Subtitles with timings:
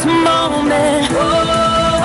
[0.00, 1.08] this moment.
[1.12, 2.00] Oh,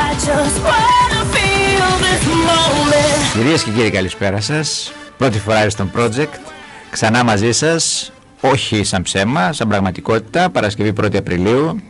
[0.00, 3.32] I just wanna feel this moment.
[3.32, 4.92] Κυρίες και κύριοι καλησπέρα σας.
[5.18, 6.38] Πρώτη φορά στον Project.
[6.90, 8.12] Ξανά μαζί σας.
[8.40, 10.50] Όχι σαν ψέμα, σαν πραγματικότητα.
[10.50, 11.82] Παρασκευή 1η Απριλίου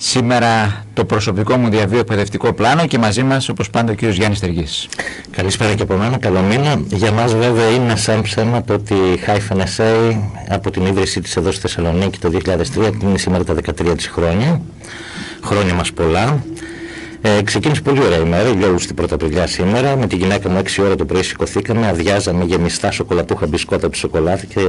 [0.00, 4.40] Σήμερα το προσωπικό μου διαβίω εκπαιδευτικό πλάνο και μαζί μας όπως πάντα ο κύριος Γιάννης
[4.40, 4.88] Τεργής.
[5.30, 6.80] Καλησπέρα και από μένα, καλό μήνα.
[6.88, 10.16] Για μας βέβαια είναι σαν ψέμα το ότι η Hyphen SA
[10.48, 14.60] από την ίδρυσή της εδώ στη Θεσσαλονίκη το 2003 είναι σήμερα τα 13 της χρόνια.
[15.42, 16.42] Χρόνια μας πολλά.
[17.22, 19.96] Ε, ξεκίνησε πολύ ωραία ημέρα, ηλιόλου στην Πρωταπριλιά σήμερα.
[19.96, 24.44] Με τη γυναίκα μου 6 ώρα το πρωί σηκωθήκαμε, αδειάζαμε γεμιστά σοκολατούχα μπισκότα από σοκολάτα
[24.44, 24.60] και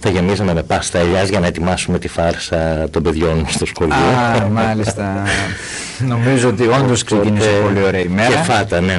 [0.00, 3.94] τα γεμίζαμε με πάστα ελιάς για να ετοιμάσουμε τη φάρσα των παιδιών στο σχολείο.
[3.94, 5.22] Α, μάλιστα.
[6.14, 8.28] Νομίζω ότι όντως ξεκίνησε Οπότε, πολύ ωραία ημέρα.
[8.28, 8.98] Και φάτα, ναι.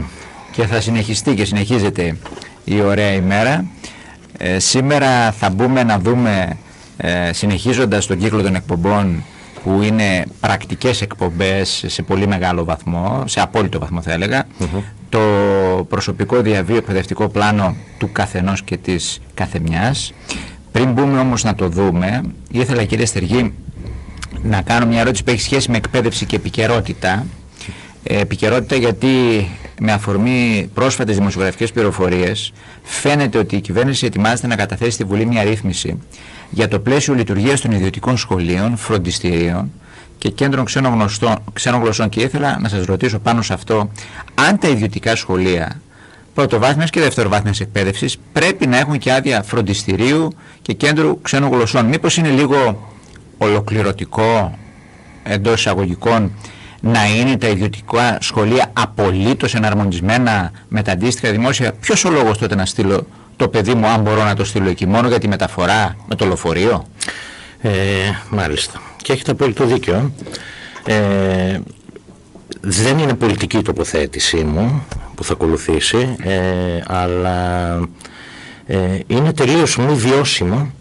[0.51, 2.17] και θα συνεχιστεί και συνεχίζεται
[2.63, 3.65] η ωραία ημέρα.
[4.37, 6.57] Ε, σήμερα θα μπούμε να δούμε,
[6.97, 9.23] ε, συνεχίζοντας τον κύκλο των εκπομπών
[9.65, 14.47] που είναι πρακτικές εκπομπές σε πολύ μεγάλο βαθμό, σε απόλυτο βαθμό θα έλεγα,
[15.09, 15.19] το
[15.89, 20.13] προσωπικό διαβίω εκπαιδευτικό πλάνο του καθενός και της καθεμιάς.
[20.71, 23.53] Πριν μπούμε όμως να το δούμε, ήθελα κύριε Στεργή
[24.43, 27.25] να κάνω μια ερώτηση που έχει σχέση με εκπαίδευση και επικαιρότητα.
[28.03, 29.07] Ε, επικαιρότητα γιατί
[29.79, 35.43] με αφορμή πρόσφατες δημοσιογραφικές πληροφορίες φαίνεται ότι η κυβέρνηση ετοιμάζεται να καταθέσει στη Βουλή μια
[35.43, 35.99] ρύθμιση
[36.49, 39.71] για το πλαίσιο λειτουργίας των ιδιωτικών σχολείων, φροντιστηρίων
[40.17, 43.91] και κέντρων ξένων, γνωστών, ξένων γλωσσών και ήθελα να σας ρωτήσω πάνω σε αυτό
[44.35, 45.81] αν τα ιδιωτικά σχολεία
[46.33, 51.85] πρωτοβάθμιας και δευτεροβάθμιας εκπαίδευσης πρέπει να έχουν και άδεια φροντιστηρίου και κέντρου ξένων γλωσσών.
[51.85, 52.89] Μήπως είναι λίγο
[53.37, 54.57] ολοκληρωτικό
[55.23, 56.31] εντός εισαγωγικών
[56.81, 62.55] να είναι τα ιδιωτικά σχολεία απολύτως εναρμονισμένα με τα αντίστοιχα δημόσια; Ποιος ο λόγος τότε
[62.55, 65.95] να στείλω το παιδί μου αν μπορώ να το στείλω εκεί μόνο για τη μεταφορά
[66.07, 66.85] με το λεωφορείο;
[67.61, 67.71] Ε,
[68.29, 68.81] μάλιστα.
[69.01, 70.11] Και έχετε απόλυτο δίκιο.
[70.85, 71.59] Ε,
[72.61, 74.85] δεν είναι πολιτική η τοποθέτησή μου
[75.15, 77.79] που θα ακολουθήσει, ε, αλλά
[78.65, 80.71] ε, είναι τελείως μη βιώσιμο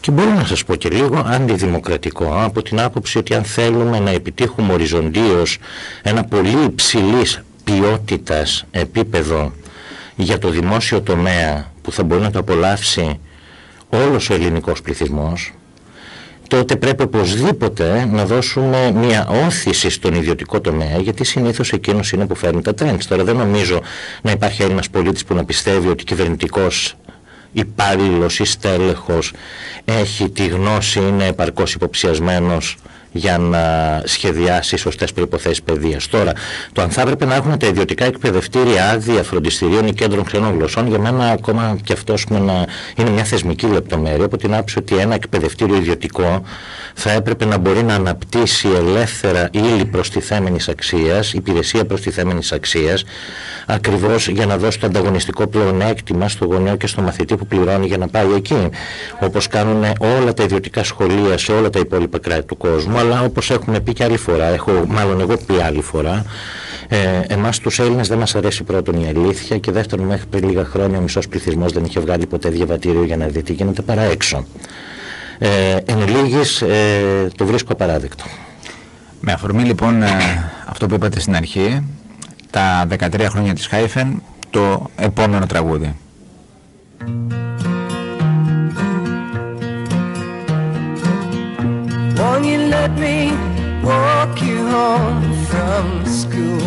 [0.00, 4.10] και μπορώ να σας πω και λίγο αντιδημοκρατικό από την άποψη ότι αν θέλουμε να
[4.10, 5.58] επιτύχουμε οριζοντίως
[6.02, 9.52] ένα πολύ υψηλής ποιότητας επίπεδο
[10.16, 13.20] για το δημόσιο τομέα που θα μπορεί να το απολαύσει
[13.88, 15.52] όλος ο ελληνικός πληθυσμός
[16.48, 22.34] τότε πρέπει οπωσδήποτε να δώσουμε μια όθηση στον ιδιωτικό τομέα γιατί συνήθως εκείνος είναι που
[22.34, 23.02] φέρνει τα trends.
[23.08, 23.80] Τώρα δεν νομίζω
[24.22, 26.94] να υπάρχει Έλληνας πολίτης που να πιστεύει ότι κυβερνητικός
[27.52, 29.32] υπάλληλος ή στέλεχος
[29.84, 32.76] έχει τη γνώση, είναι επαρκώς υποψιασμένος
[33.16, 33.62] για να
[34.04, 36.06] σχεδιάσει σωστές προϋποθέσεις παιδείας.
[36.08, 36.32] Τώρα,
[36.72, 40.86] το αν θα έπρεπε να έχουν τα ιδιωτικά εκπαιδευτήρια άδεια φροντιστηρίων ή κέντρων ξένων γλωσσών,
[40.86, 42.64] για μένα ακόμα και αυτός να
[42.96, 46.42] είναι μια θεσμική λεπτομέρεια, από την άποψη ότι ένα εκπαιδευτήριο ιδιωτικό
[46.94, 53.04] θα έπρεπε να μπορεί να αναπτύσσει ελεύθερα ύλη προστιθέμενης αξίας, υπηρεσία προστιθέμενης αξίας,
[53.66, 57.98] ακριβώς για να δώσει το ανταγωνιστικό πλεονέκτημα στο γονιό και στο μαθητή που πληρώνει για
[57.98, 58.68] να πάει εκεί.
[59.20, 63.50] Όπως κάνουν όλα τα ιδιωτικά σχολεία σε όλα τα υπόλοιπα κράτη του κόσμου, αλλά όπως
[63.50, 66.24] έχουμε πει και άλλη φορά, έχω, μάλλον εγώ πει άλλη φορά,
[66.88, 70.64] ε, εμάς τους Έλληνες δεν μας αρέσει πρώτον η αλήθεια και δεύτερον μέχρι πριν λίγα
[70.64, 74.02] χρόνια ο μισός πληθυσμός δεν είχε βγάλει ποτέ διαβατήριο για να δει τι γίνεται παρά
[74.02, 74.46] έξω.
[75.38, 78.24] Ε, εν λίγης, ε, το βρίσκω απαράδεκτο.
[79.20, 80.08] Με αφορμή λοιπόν ε,
[80.66, 81.84] αυτό που είπατε στην αρχή,
[82.50, 85.94] τα 13 χρόνια της Χάιφεν, το επόμενο τραγούδι.
[92.70, 93.30] Let me
[93.82, 96.66] walk you home from school?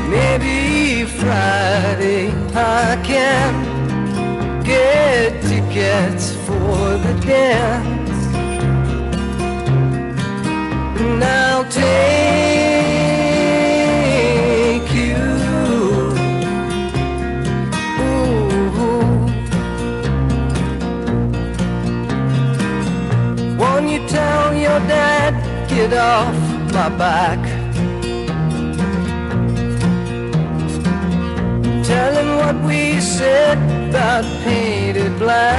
[0.08, 8.20] Maybe Friday I can get tickets for the dance.
[11.00, 12.39] And I'll take
[25.90, 26.38] Get off
[26.72, 27.40] my back.
[31.84, 33.58] Tell him what we said
[33.88, 35.56] about painted black.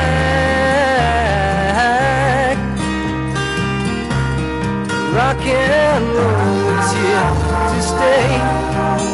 [5.13, 7.33] Rock and roll is here
[7.71, 8.29] to stay.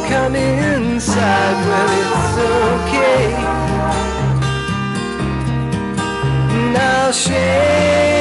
[0.09, 2.37] Come inside, well, it's
[2.85, 3.23] okay.
[6.73, 8.16] Now shake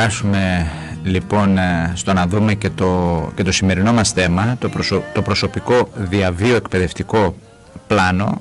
[0.00, 0.66] περάσουμε
[1.04, 5.22] λοιπόν ε, στο να δούμε και το, και το σημερινό μας θέμα, το, προσω- το
[5.22, 7.34] προσωπικό διαβίω εκπαιδευτικό
[7.86, 8.40] πλάνο,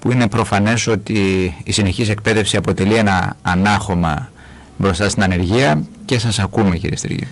[0.00, 4.30] που είναι προφανές ότι η συνεχής εκπαίδευση αποτελεί ένα ανάχωμα
[4.76, 7.26] μπροστά στην ανεργία και σας ακούμε κύριε Στρίγη.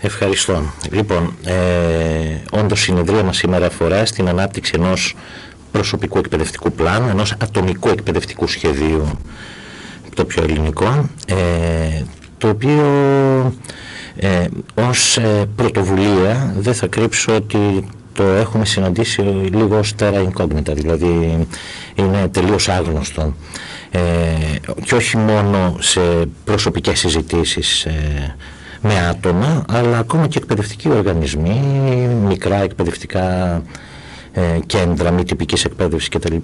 [0.00, 0.62] Ευχαριστώ.
[0.90, 1.54] Λοιπόν, ε,
[2.50, 5.14] όντως η συνεδρία μας σήμερα αφορά στην ανάπτυξη ενός
[5.72, 9.18] προσωπικού εκπαιδευτικού πλάνου, ενός ατομικού εκπαιδευτικού σχεδίου,
[10.14, 12.02] το πιο ελληνικό, ε,
[12.38, 12.82] το οποίο
[14.16, 19.20] ε, ως ε, πρωτοβουλία δεν θα κρύψω ότι το έχουμε συναντήσει
[19.52, 21.46] λίγο ως terra incognita, δηλαδή
[21.94, 23.34] είναι τελείως άγνωστο.
[23.90, 24.00] Ε,
[24.84, 26.00] και όχι μόνο σε
[26.44, 28.36] προσωπικές συζητήσεις ε,
[28.82, 31.60] με άτομα, αλλά ακόμα και εκπαιδευτικοί οργανισμοί,
[32.26, 33.62] μικρά εκπαιδευτικά ε,
[34.66, 36.36] κέντρα μη τυπικής εκπαίδευσης κτλ.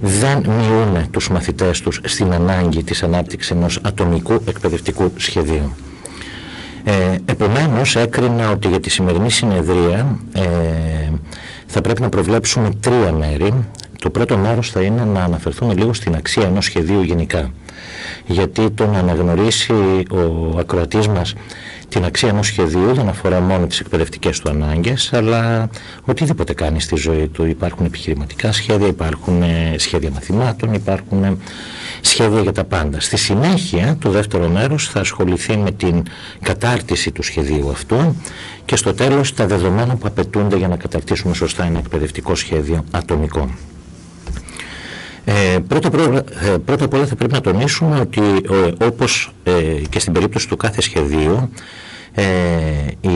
[0.00, 5.74] δεν μειούν τους μαθητές τους στην ανάγκη της ανάπτυξης ενός ατομικού εκπαιδευτικού σχεδίου.
[6.84, 10.42] Ε, επομένως έκρινα ότι για τη σημερινή συνεδρία ε,
[11.66, 13.54] θα πρέπει να προβλέψουμε τρία μέρη.
[14.00, 17.52] Το πρώτο μέρος θα είναι να αναφερθούμε λίγο στην αξία ενός σχεδίου γενικά.
[18.26, 19.72] Γιατί το να αναγνωρίσει
[20.10, 21.34] ο ακροατής μας
[21.88, 25.70] την αξία ενός σχεδίου δεν αφορά μόνο τις εκπαιδευτικές του ανάγκες, αλλά
[26.04, 27.44] οτιδήποτε κάνει στη ζωή του.
[27.44, 31.36] Υπάρχουν επιχειρηματικά σχέδια, υπάρχουν ε, σχέδια μαθημάτων, υπάρχουν ε,
[32.00, 33.00] σχέδια για τα πάντα.
[33.00, 36.02] Στη συνέχεια, το δεύτερο μέρος θα ασχοληθεί με την
[36.42, 38.16] κατάρτιση του σχεδίου αυτού
[38.64, 43.50] και στο τέλος τα δεδομένα που απαιτούνται για να καταρτήσουμε σωστά ένα εκπαιδευτικό σχέδιο ατομικό.
[45.30, 48.20] Ε, πρώτα, πρω- ε, πρώτα απ' όλα θα πρέπει να τονίσουμε ότι
[48.80, 49.52] ε, όπως ε,
[49.90, 51.50] και στην περίπτωση του κάθε σχεδίου
[52.14, 52.24] ε,
[53.00, 53.08] η,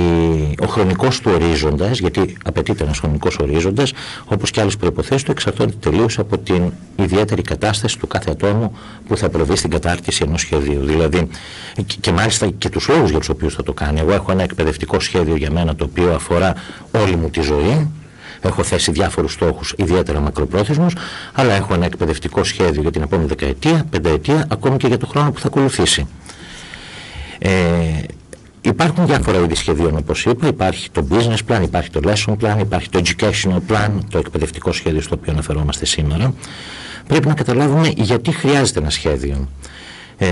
[0.63, 3.93] ο χρονικός του ορίζοντας, γιατί απαιτείται ένας χρονικός ορίζοντας,
[4.25, 8.77] όπως και άλλες προϋποθέσεις του, εξαρτώνται τελείως από την ιδιαίτερη κατάσταση του κάθε ατόμου
[9.09, 10.81] που θα προβεί στην κατάρτιση ενός σχεδίου.
[10.85, 11.29] Δηλαδή,
[11.87, 14.01] και, και μάλιστα και τους λόγους για τους οποίους θα το κάνει.
[14.01, 16.55] Εγώ έχω ένα εκπαιδευτικό σχέδιο για μένα το οποίο αφορά
[17.03, 17.91] όλη μου τη ζωή,
[18.43, 20.95] Έχω θέσει διάφορους στόχους, ιδιαίτερα μακροπρόθεσμους,
[21.33, 25.33] αλλά έχω ένα εκπαιδευτικό σχέδιο για την επόμενη δεκαετία, πενταετία, ακόμη και για το χρόνο
[25.33, 26.07] που θα ακολουθήσει.
[27.39, 27.51] Ε,
[28.61, 30.47] υπάρχουν διάφορα είδη σχεδίων, όπως είπα.
[30.47, 35.01] Υπάρχει το business plan, υπάρχει το lesson plan, υπάρχει το educational plan, το εκπαιδευτικό σχέδιο
[35.01, 36.35] στο οποίο αναφερόμαστε σήμερα.
[37.07, 39.49] Πρέπει να καταλάβουμε γιατί χρειάζεται ένα σχέδιο.
[40.19, 40.27] Ε,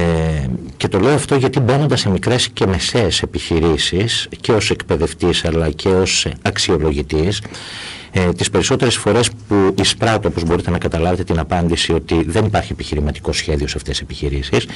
[0.76, 5.70] και το λέω αυτό γιατί μπαίνοντας σε μικρές και μεσαίες επιχειρήσεις και ως εκπαιδευτής αλλά
[5.70, 7.42] και ως αξιολογητής
[8.12, 12.72] ε, τις περισσότερες φορές που εισπράττω όπως μπορείτε να καταλάβετε την απάντηση ότι δεν υπάρχει
[12.72, 14.66] επιχειρηματικό σχέδιο σε αυτές τις επιχειρήσεις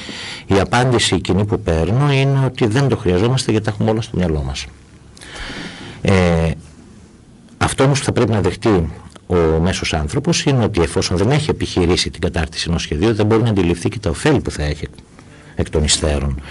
[0.45, 4.17] η απάντηση εκείνη που παίρνω είναι ότι δεν το χρειαζόμαστε γιατί τα έχουμε όλα στο
[4.17, 4.65] μυαλό μας.
[6.01, 6.51] Ε,
[7.57, 8.89] αυτό όμως που θα πρέπει να δεχτεί
[9.27, 13.43] ο μέσος άνθρωπος είναι ότι εφόσον δεν έχει επιχειρήσει την κατάρτιση ενός σχεδίου δεν μπορεί
[13.43, 14.87] να αντιληφθεί και τα ωφέλη που θα έχει
[15.55, 16.41] εκ των υστέρων.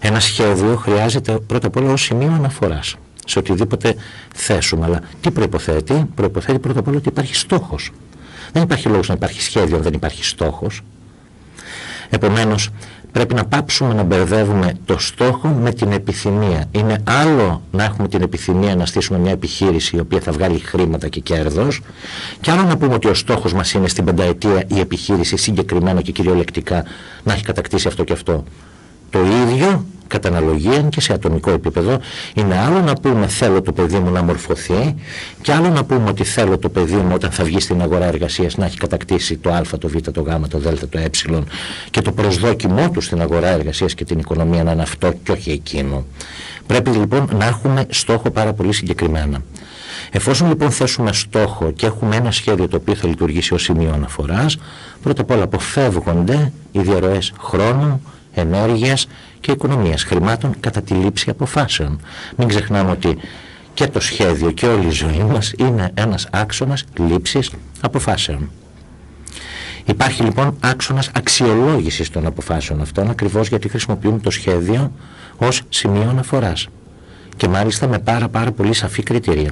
[0.00, 2.96] Ένα σχέδιο χρειάζεται πρώτα απ' όλα ως σημείο αναφοράς
[3.30, 3.94] σε οτιδήποτε
[4.34, 4.84] θέσουμε.
[4.84, 7.90] Αλλά τι προϋποθέτει, προϋποθέτει πρώτα απ' όλα ότι υπάρχει στόχος.
[8.52, 10.80] Δεν υπάρχει λόγος να υπάρχει σχέδιο αν δεν υπάρχει στόχος.
[12.10, 12.70] Επομένως,
[13.12, 16.64] πρέπει να πάψουμε να μπερδεύουμε το στόχο με την επιθυμία.
[16.70, 21.08] Είναι άλλο να έχουμε την επιθυμία να στήσουμε μια επιχείρηση η οποία θα βγάλει χρήματα
[21.08, 21.80] και κέρδος
[22.40, 26.12] και άλλο να πούμε ότι ο στόχος μας είναι στην πενταετία η επιχείρηση συγκεκριμένα και
[26.12, 26.84] κυριολεκτικά
[27.22, 28.44] να έχει κατακτήσει αυτό και αυτό.
[29.10, 32.00] Το ίδιο κατά αναλογία και σε ατομικό επίπεδο
[32.34, 34.94] είναι άλλο να πούμε θέλω το παιδί μου να μορφωθεί
[35.42, 38.56] και άλλο να πούμε ότι θέλω το παιδί μου όταν θα βγει στην αγορά εργασίας
[38.56, 41.10] να έχει κατακτήσει το α, το β, το γ, το δ, το ε
[41.90, 45.50] και το προσδόκιμό του στην αγορά εργασίας και την οικονομία να είναι αυτό και όχι
[45.50, 46.04] εκείνο.
[46.66, 49.42] Πρέπει λοιπόν να έχουμε στόχο πάρα πολύ συγκεκριμένα.
[50.10, 54.58] Εφόσον λοιπόν θέσουμε στόχο και έχουμε ένα σχέδιο το οποίο θα λειτουργήσει ως σημείο αναφοράς,
[55.02, 58.02] πρώτα απ' όλα αποφεύγονται οι διαρροές χρόνου,
[58.34, 59.06] ενέργειας
[59.40, 62.00] και οικονομίας χρημάτων κατά τη λήψη αποφάσεων.
[62.36, 63.16] Μην ξεχνάμε ότι
[63.74, 68.50] και το σχέδιο και όλη η ζωή μας είναι ένας άξονας λήψης αποφάσεων.
[69.84, 74.92] Υπάρχει λοιπόν άξονας αξιολόγησης των αποφάσεων αυτών ακριβώς γιατί χρησιμοποιούμε το σχέδιο
[75.36, 76.68] ως σημείο αναφοράς
[77.36, 79.50] και μάλιστα με πάρα πάρα πολύ σαφή κριτήρια.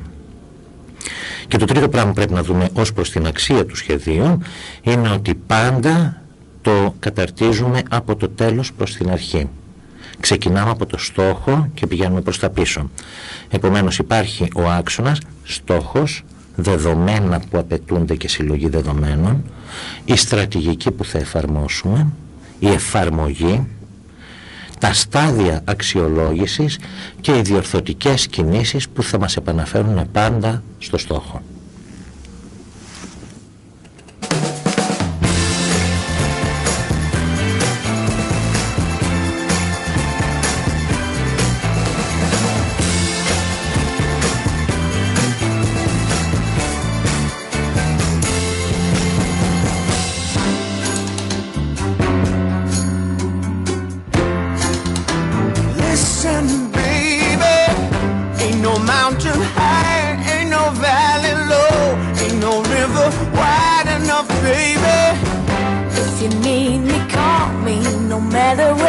[1.48, 4.38] Και το τρίτο πράγμα που πρέπει να δούμε ως προς την αξία του σχεδίου
[4.82, 6.22] είναι ότι πάντα
[6.62, 9.48] το καταρτίζουμε από το τέλος προς την αρχή.
[10.20, 12.90] Ξεκινάμε από το στόχο και πηγαίνουμε προς τα πίσω.
[13.50, 16.24] Επομένως υπάρχει ο άξονας, στόχος,
[16.56, 19.44] δεδομένα που απαιτούνται και συλλογή δεδομένων,
[20.04, 22.06] η στρατηγική που θα εφαρμόσουμε,
[22.58, 23.66] η εφαρμογή,
[24.78, 26.78] τα στάδια αξιολόγησης
[27.20, 31.42] και οι διορθωτικές κινήσεις που θα μας επαναφέρουν πάντα στο στόχο.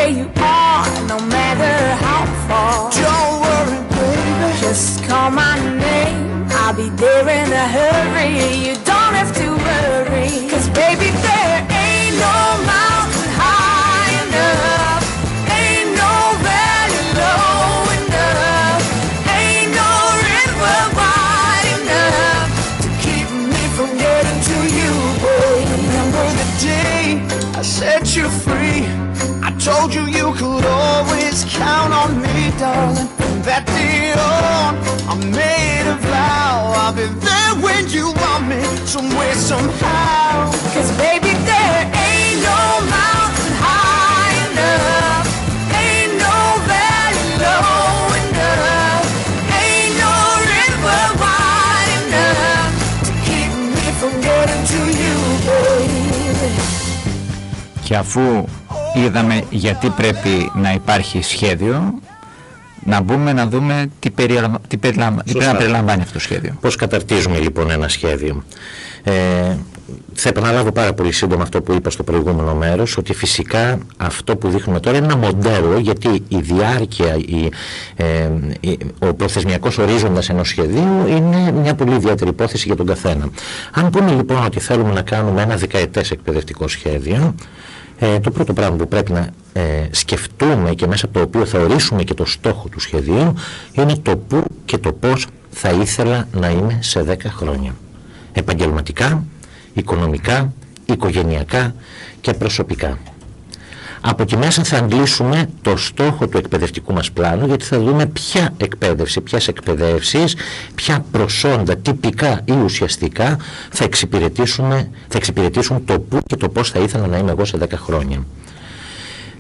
[0.10, 2.92] where you are, no matter how far.
[2.92, 4.60] Don't worry, baby.
[4.60, 6.48] Just call my name.
[6.52, 8.68] I'll be there in a hurry.
[8.68, 8.79] You
[57.85, 58.45] Και αφού
[59.04, 62.00] είδαμε γιατί πρέπει να υπάρχει σχέδιο,
[62.84, 64.60] να μπούμε να δούμε τι, περιλαμβα...
[64.68, 65.24] τι, περιλαμβα...
[65.24, 66.58] τι πρέπει να περιλαμβάνει αυτό το σχέδιο.
[66.62, 68.44] Πώς καταρτίζουμε λοιπόν ένα σχέδιο.
[69.04, 69.56] Ε,
[70.14, 74.50] θα επαναλάβω πάρα πολύ σύντομα αυτό που είπα στο προηγούμενο μέρος, ότι φυσικά αυτό που
[74.50, 77.50] δείχνουμε τώρα είναι ένα μοντέλο, γιατί η διάρκεια, η,
[77.96, 78.30] ε,
[79.00, 83.30] ο προθεσμιακός ορίζοντας ενός σχεδίου είναι μια πολύ ιδιαίτερη υπόθεση για τον καθένα.
[83.72, 87.36] Αν πούμε λοιπόν ότι θέλουμε να κάνουμε ένα δεκαετές εκπαιδευτικό σχέδιο,
[88.00, 91.60] ε, το πρώτο πράγμα που πρέπει να ε, σκεφτούμε και μέσα από το οποίο θα
[91.60, 93.34] ορίσουμε και το στόχο του σχεδίου
[93.72, 97.76] είναι το πού και το πώς θα ήθελα να είμαι σε 10 χρόνια.
[98.32, 99.24] Επαγγελματικά,
[99.74, 100.54] οικονομικά,
[100.86, 101.76] οικογενειακά
[102.22, 102.98] και προσωπικά.
[104.02, 108.54] Από εκεί μέσα θα αντλήσουμε το στόχο του εκπαιδευτικού μας πλάνου γιατί θα δούμε ποια
[108.58, 110.36] εκπαίδευση, ποιες εκπαιδεύσεις,
[110.76, 113.38] ποια προσόντα τυπικά ή ουσιαστικά
[113.70, 117.58] θα, εξυπηρετήσουμε, θα εξυπηρετήσουν το πού και το πώς θα ήθελα να είμαι εγώ σε
[117.62, 118.26] 10 χρόνια.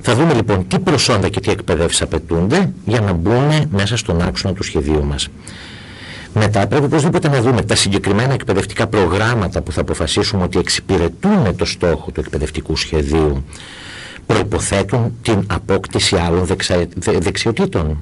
[0.01, 4.53] Θα δούμε λοιπόν τι προσόντα και τι εκπαιδεύσεις απαιτούνται για να μπουν μέσα στον άξονα
[4.53, 5.27] του σχεδίου μας.
[6.33, 11.65] Μετά πρέπει οπωσδήποτε να δούμε τα συγκεκριμένα εκπαιδευτικά προγράμματα που θα αποφασίσουμε ότι εξυπηρετούν το
[11.65, 13.43] στόχο του εκπαιδευτικού σχεδίου
[14.29, 16.47] προϋποθέτουν την απόκτηση άλλων
[17.19, 17.97] δεξιοτήτων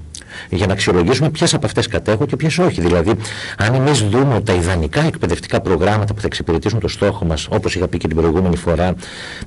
[0.50, 2.82] για να αξιολογήσουμε ποιες από αυτές κατέχω και ποιες όχι.
[2.82, 3.12] Δηλαδή,
[3.58, 7.88] αν εμείς δούμε τα ιδανικά εκπαιδευτικά προγράμματα που θα εξυπηρετήσουν το στόχο μας, όπως είχα
[7.88, 8.96] πει και την προηγούμενη φορά,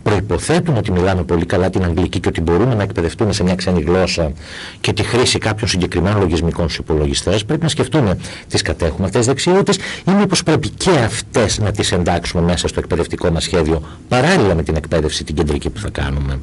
[0.02, 3.80] προποθέτουν ότι μιλάμε πολύ καλά την αγγλική και ότι μπορούμε να εκπαιδευτούμε σε μια ξένη
[3.80, 4.32] γλώσσα
[4.80, 8.18] και τη χρήση κάποιων συγκεκριμένων λογισμικών στους υπολογιστές, πρέπει να σκεφτούμε
[8.48, 9.76] τις κατέχουμε αυτές τις δεξιότητες
[10.08, 14.62] ή μήπως πρέπει και αυτές να τις εντάξουμε μέσα στο εκπαιδευτικό μας σχέδιο παράλληλα με
[14.62, 16.40] την εκπαίδευση την κεντρική που θα κάνουμε.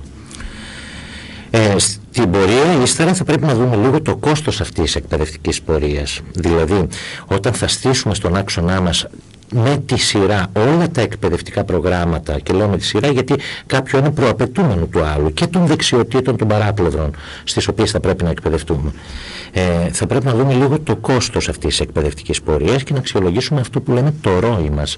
[1.50, 6.22] Ε, στην πορεία ύστερα θα πρέπει να δούμε λίγο το κόστος αυτής της εκπαιδευτικής πορείας.
[6.34, 6.88] Δηλαδή
[7.27, 9.08] όταν θα στήσουμε στον άξονά μας
[9.51, 13.36] με τη σειρά όλα τα εκπαιδευτικά προγράμματα και λέω με τη σειρά γιατί
[13.66, 18.30] κάποιο είναι προαπαιτούμενο του άλλου και των δεξιοτήτων των παράπλευρων στις οποίες θα πρέπει να
[18.30, 18.92] εκπαιδευτούμε.
[19.51, 23.60] Ε, θα πρέπει να δούμε λίγο το κόστος αυτής της εκπαιδευτικής πορείας και να αξιολογήσουμε
[23.60, 24.96] αυτό που λέμε το ρόι μας.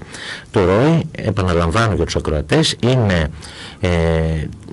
[0.50, 3.28] Το ρόι, επαναλαμβάνω για τους ακροατές, είναι
[3.80, 3.88] ε,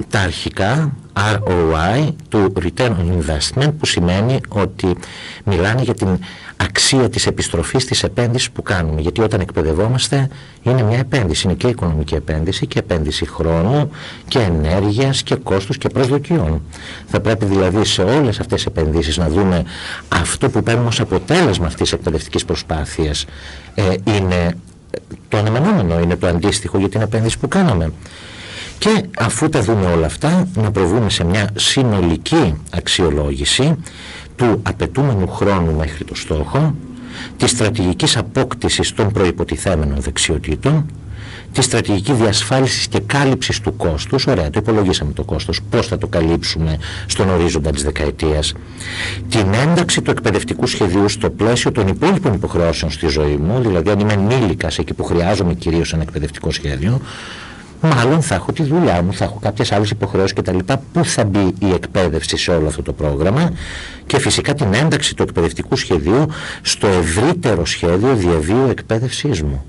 [0.10, 4.96] τα αρχικά ROI του Return on Investment που σημαίνει ότι
[5.44, 6.20] μιλάνε για την
[6.58, 9.02] αξία της επιστροφής της επένδυσης που κάνουμε.
[9.02, 10.30] Γιατί όταν εκπαιδευόμαστε
[10.64, 13.92] είναι μια επένδυση, είναι και οικονομική επένδυση και επένδυση χρόνου
[14.28, 16.62] και ενέργειας και κόστους και προσδοκιών.
[17.08, 19.64] Θα πρέπει δηλαδή σε όλες αυτές τις επενδύσεις να δούμε
[20.08, 23.26] αυτό που παίρνουμε ως αποτέλεσμα αυτής της εκπαιδευτικής προσπάθειας
[23.76, 24.58] ε, είναι
[25.30, 27.92] το αναμενόμενο, είναι το αντίστοιχο για την επένδυση που κάναμε.
[28.78, 33.76] Και αφού τα δούμε όλα αυτά, να προβούμε σε μια συνολική αξιολόγηση
[34.36, 36.76] του απαιτούμενου χρόνου μέχρι το στόχο,
[37.38, 40.86] της στρατηγικής απόκτησης των προϋποτιθέμενων δεξιοτήτων,
[41.52, 44.28] της στρατηγικής διασφάλισης και κάλυψης του κόστους.
[44.28, 45.62] Ωραία, το υπολογίσαμε το κόστος.
[45.70, 48.54] Πώς θα το καλύψουμε στον ορίζοντα της δεκαετίας.
[49.30, 54.00] Την ένταξη του εκπαιδευτικού σχεδίου στο πλαίσιο των υπόλοιπων υποχρεώσεων στη ζωή μου, δηλαδή αν
[54.00, 57.02] είμαι ενήλικας εκεί που χρειάζομαι κυρίως ένα εκπαιδευτικό σχέδιο,
[57.82, 60.58] μάλλον θα έχω τη δουλειά μου, θα έχω κάποιες άλλες υποχρεώσεις κτλ.
[60.94, 63.52] Πού θα μπει η εκπαίδευση σε όλο αυτό το πρόγραμμα;
[64.06, 66.26] Και φυσικά την ένταξη του εκπαιδευτικού σχεδίου
[66.62, 69.66] στο ευρύτερο σχέδιο διαβίου εκπαίδευσής μου.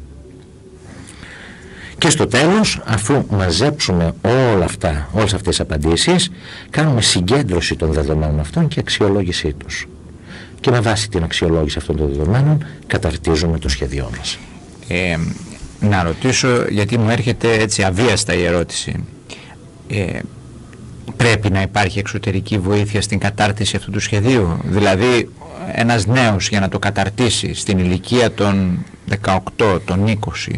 [1.99, 6.31] Και στο τέλος, αφού μαζέψουμε όλα αυτά, όλες αυτές τις απαντήσεις,
[6.71, 9.89] κάνουμε συγκέντρωση των δεδομένων αυτών και αξιολόγησή τους.
[10.61, 14.39] Και με βάση την αξιολόγηση αυτών των δεδομένων καταρτίζουμε το σχέδιό μας.
[14.89, 15.17] Ε,
[15.81, 19.05] να ρωτήσω γιατί μου έρχεται έτσι αβίαστα η ερώτηση.
[19.89, 20.19] Ε,
[21.17, 25.31] πρέπει να υπάρχει εξωτερική βοήθεια στην κατάρτιση αυτού του σχεδίου; Δηλαδή
[25.73, 28.85] ένας νέος για να το καταρτήσει στην ηλικία των
[29.59, 30.19] 18, των
[30.49, 30.53] 20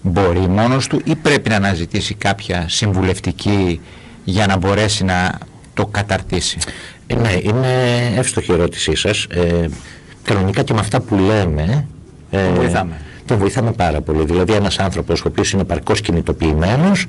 [0.00, 3.80] μπορεί μόνος του ή πρέπει να αναζητήσει κάποια συμβουλευτική
[4.24, 5.38] για να μπορέσει να
[5.74, 6.58] το καταρτήσει;
[7.06, 9.24] Ε, ναι, είναι εύστοχη η ερώτησή σας.
[9.24, 9.68] Ε,
[10.22, 11.86] κανονικά και με αυτά που λέμε...
[12.30, 14.24] Ε, βοηθάμε τον βοηθάμε πάρα πολύ.
[14.24, 17.06] Δηλαδή ένας άνθρωπος ο οποίος είναι παρκώς κινητοποιημένος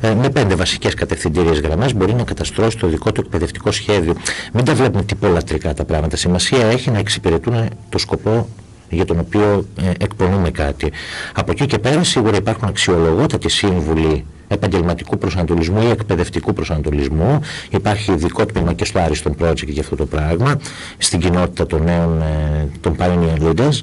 [0.00, 4.14] ε, με πέντε βασικές κατευθυντήριες γραμμές μπορεί να καταστρώσει το δικό του εκπαιδευτικό σχέδιο.
[4.52, 6.16] Μην τα βλέπουμε τυπολατρικά τα πράγματα.
[6.16, 8.48] Σημασία έχει να εξυπηρετούν το σκοπό
[8.88, 10.92] για τον οποίο ε, εκπονούμε κάτι.
[11.34, 17.40] Από εκεί και πέρα σίγουρα υπάρχουν αξιολογότατοι σύμβουλοι επαγγελματικού προσανατολισμού ή εκπαιδευτικού προσανατολισμού.
[17.70, 20.58] Υπάρχει ειδικό τμήμα και στο Άριστον Project για αυτό το πράγμα,
[20.98, 23.80] στην κοινότητα των νέων, ε, των Pioneer Leaders.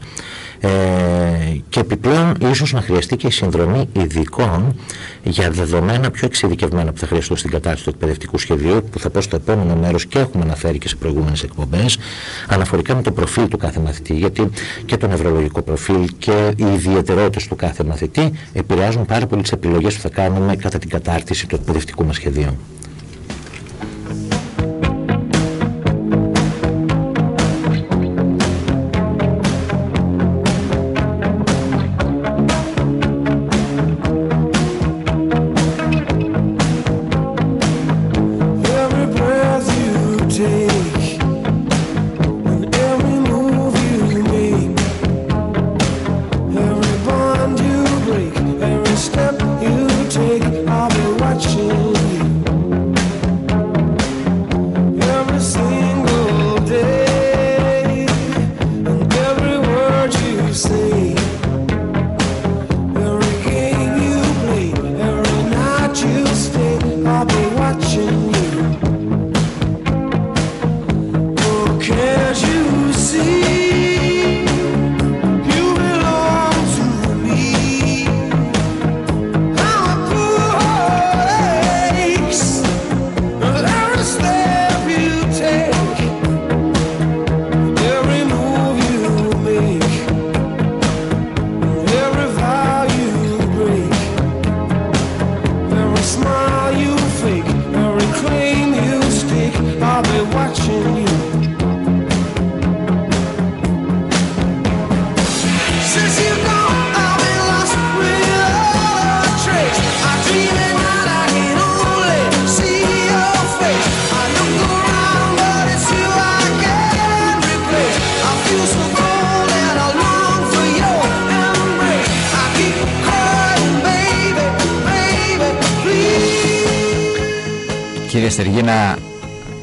[0.65, 0.69] Ε,
[1.69, 4.75] και επιπλέον ίσως να χρειαστεί και η συνδρομή ειδικών
[5.23, 9.21] για δεδομένα πιο εξειδικευμένα που θα χρειαστούν στην κατάρτιση του εκπαιδευτικού σχεδίου που θα πω
[9.21, 11.97] στο επόμενο μέρος και έχουμε αναφέρει και σε προηγούμενες εκπομπές
[12.47, 14.49] αναφορικά με το προφίλ του κάθε μαθητή γιατί
[14.85, 19.95] και το νευρολογικό προφίλ και οι ιδιαιτερότητες του κάθε μαθητή επηρεάζουν πάρα πολύ τις επιλογές
[19.95, 22.57] που θα κάνουμε κατά την κατάρτιση του εκπαιδευτικού μας σχεδίου.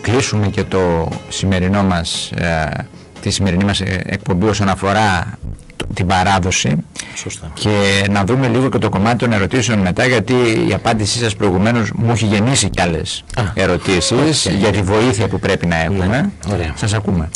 [0.01, 2.69] Κλείσουμε και το σημερινό μας, ε,
[3.21, 5.39] τη σημερινή μας ε, εκπομπή όσον αφορά
[5.95, 6.77] την παράδοση
[7.15, 7.51] Σωστά.
[7.55, 10.35] και να δούμε λίγο και το κομμάτι των ερωτήσεων μετά γιατί
[10.69, 15.39] η απάντησή σας προηγουμένως μου έχει γεννήσει κι άλλες Α, ερωτήσεις για τη βοήθεια που
[15.39, 16.07] πρέπει να έχουμε.
[16.07, 16.73] Ναι, ωραία.
[16.77, 17.29] Σας ακούμε.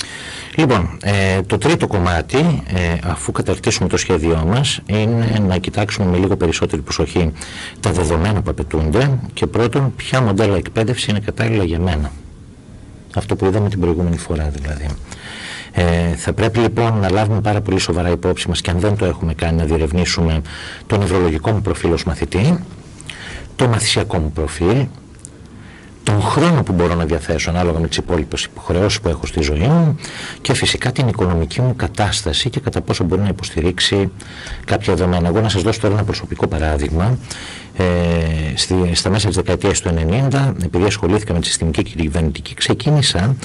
[0.56, 6.16] Λοιπόν, ε, το τρίτο κομμάτι, ε, αφού καταρτήσουμε το σχέδιό μας, είναι να κοιτάξουμε με
[6.16, 7.32] λίγο περισσότερη προσοχή
[7.80, 12.12] τα δεδομένα που απαιτούνται και πρώτον, ποια μοντέλα εκπαίδευση είναι κατάλληλα για μένα.
[13.14, 14.86] Αυτό που είδαμε την προηγούμενη φορά δηλαδή.
[15.72, 19.04] Ε, θα πρέπει λοιπόν να λάβουμε πάρα πολύ σοβαρά υπόψη μας και αν δεν το
[19.04, 20.40] έχουμε κάνει να διερευνήσουμε
[20.86, 22.58] το νευρολογικό μου προφίλ ως μαθητή,
[23.56, 24.86] το μαθησιακό μου προφίλ,
[26.14, 29.66] τον χρόνο που μπορώ να διαθέσω ανάλογα με τις υπόλοιπες υποχρεώσεις που έχω στη ζωή
[29.66, 29.96] μου
[30.40, 34.10] και φυσικά την οικονομική μου κατάσταση και κατά πόσο μπορεί να υποστηρίξει
[34.64, 35.28] κάποια δεδομένα.
[35.28, 37.18] Εγώ να σας δώσω τώρα ένα προσωπικό παράδειγμα.
[37.76, 37.84] Ε,
[38.54, 39.94] στη, στα μέσα της δεκαετίας του
[40.30, 43.36] 90, επειδή ασχολήθηκα με τη συστημική και κυβερνητική, ξεκίνησα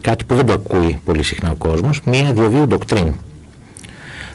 [0.00, 3.14] κάτι που δεν το ακούει πολύ συχνά ο κόσμος, μία διαβίου ντοκτρίν.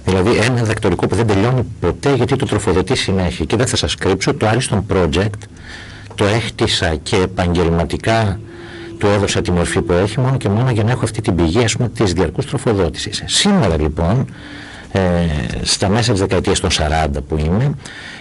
[0.06, 3.46] Δηλαδή ένα δακτορικό που δεν τελειώνει ποτέ γιατί το τροφοδοτεί συνέχεια.
[3.46, 5.40] Και δεν θα σας κρύψω, το Ariston Project
[6.18, 8.40] το έχτισα και επαγγελματικά
[8.98, 11.64] του έδωσα τη μορφή που έχει μόνο και μόνο για να έχω αυτή την πηγή
[11.64, 13.24] ας πούμε της διαρκούς τροφοδότησης.
[13.26, 14.26] Σήμερα λοιπόν
[14.92, 15.02] ε,
[15.62, 17.72] στα μέσα της δεκαετίας των 40 που είμαι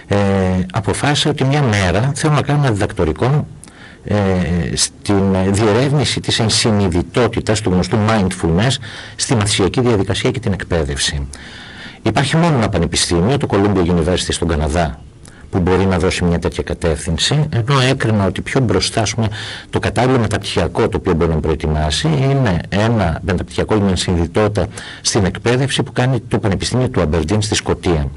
[0.07, 0.17] ε,
[0.71, 3.47] αποφάσισα ότι μια μέρα θέλω να κάνω ένα διδακτορικό
[4.03, 4.15] ε,
[4.73, 8.75] στην διερεύνηση της ενσυνειδητότητας του γνωστού mindfulness
[9.15, 11.27] στη μαθησιακή διαδικασία και την εκπαίδευση.
[12.01, 14.99] Υπάρχει μόνο ένα πανεπιστήμιο, το Columbia University στον Καναδά,
[15.49, 19.27] που μπορεί να δώσει μια τέτοια κατεύθυνση, ενώ έκρινα ότι πιο μπροστά πούμε,
[19.69, 24.67] το κατάλληλο μεταπτυχιακό το οποίο μπορεί να προετοιμάσει είναι ένα μεταπτυχιακό με συνειδητότητα
[25.01, 28.07] στην εκπαίδευση που κάνει το Πανεπιστήμιο του Αμπερντίν στη Σκωτία.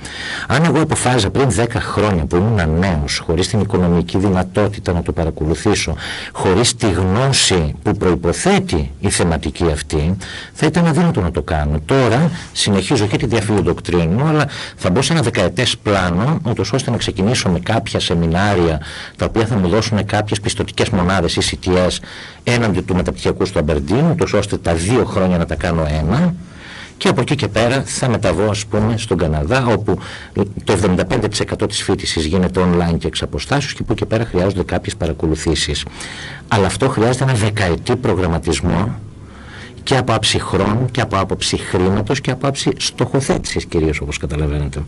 [0.47, 5.13] Αν εγώ αποφάζα πριν 10 χρόνια που ήμουν νέος, χωρίς την οικονομική δυνατότητα να το
[5.13, 5.95] παρακολουθήσω,
[6.33, 10.17] χωρίς τη γνώση που προποθέτει η θεματική αυτή,
[10.53, 11.81] θα ήταν αδύνατο να το κάνω.
[11.85, 16.41] Τώρα συνεχίζω και τη διαφιλοδοκτρίνη αλλά θα μπω σε ένα δεκαετές πλάνο,
[16.73, 18.81] ώστε να ξεκινήσω ξεκινήσω με κάποια σεμινάρια
[19.17, 21.97] τα οποία θα μου δώσουν κάποιες πιστοτικές μονάδες ή CTS
[22.45, 26.35] έναντι του μεταπτυχιακού στο Αμπερντίν, τόσο ώστε τα δύο χρόνια να τα κάνω ένα
[26.97, 29.99] και από εκεί και πέρα θα μεταβώ ας πούμε στον Καναδά όπου
[30.65, 30.79] το
[31.61, 35.85] 75% της φίτησης γίνεται online και εξ αποστάσεως και που και πέρα χρειάζονται κάποιες παρακολουθήσεις.
[36.49, 38.99] Αλλά αυτό χρειάζεται ένα δεκαετή προγραμματισμό
[39.83, 44.83] και από άψη χρόνου και από άποψη χρήματος και από άψη στοχοθέτησης κυρίως όπως καταλαβαίνετε.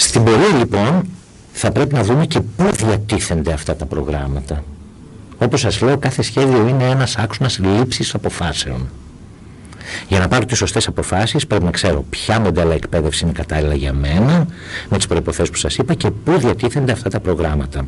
[0.00, 1.08] Στην πορεία λοιπόν
[1.52, 4.64] θα πρέπει να δούμε και πού διατίθενται αυτά τα προγράμματα.
[5.38, 8.88] Όπως σας λέω κάθε σχέδιο είναι ένας άξονας λήψης αποφάσεων.
[10.08, 13.92] Για να πάρω τις σωστές αποφάσεις πρέπει να ξέρω ποια μοντέλα εκπαίδευση είναι κατάλληλα για
[13.92, 14.46] μένα
[14.88, 17.86] με τις προϋποθέσεις που σας είπα και πού διατίθενται αυτά τα προγράμματα.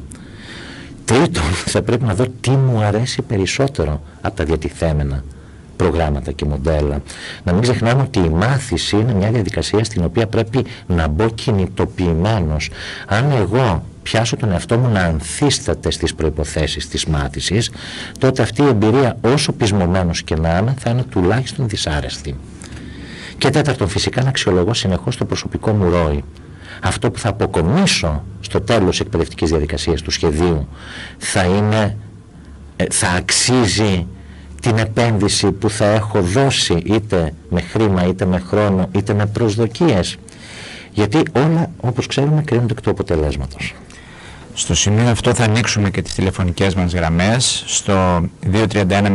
[1.05, 5.25] Τρίτον, θα πρέπει να δω τι μου αρέσει περισσότερο από τα διατηθέμενα
[5.83, 7.03] προγράμματα και μοντέλα.
[7.43, 12.71] Να μην ξεχνάμε ότι η μάθηση είναι μια διαδικασία στην οποία πρέπει να μπω κινητοποιημένος.
[13.07, 17.71] Αν εγώ πιάσω τον εαυτό μου να ανθίσταται στις προϋποθέσεις της μάθησης,
[18.19, 22.37] τότε αυτή η εμπειρία όσο πεισμωμένος και να είναι θα είναι τουλάχιστον δυσάρεστη.
[23.39, 26.25] Και τέταρτον, φυσικά να αξιολογώ συνεχώς το προσωπικό μου ρόη.
[26.83, 30.69] Αυτό που θα αποκομίσω στο τέλος της εκπαιδευτικής διαδικασίας του σχεδίου
[31.19, 31.97] θα είναι,
[32.77, 34.07] ε, θα αξίζει
[34.61, 40.17] την επένδυση που θα έχω δώσει είτε με χρήμα είτε με χρόνο είτε με προσδοκίες
[40.93, 43.75] γιατί όλα όπως ξέρουμε κρίνονται εκ του αποτελέσματος.
[44.55, 49.09] Στο σημείο αυτό θα ανοίξουμε και τις τηλεφωνικές μας γραμμές στο 231